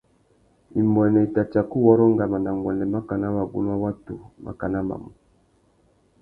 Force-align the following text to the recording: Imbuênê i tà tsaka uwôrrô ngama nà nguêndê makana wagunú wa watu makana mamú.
Imbuênê 0.79 1.21
i 1.25 1.31
tà 1.33 1.41
tsaka 1.51 1.73
uwôrrô 1.79 2.05
ngama 2.13 2.37
nà 2.45 2.51
nguêndê 2.59 2.85
makana 2.93 3.27
wagunú 3.35 3.69
wa 3.71 3.77
watu 3.83 4.13
makana 4.43 4.79
mamú. 4.87 5.11